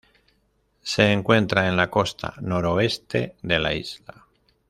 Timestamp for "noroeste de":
2.39-3.59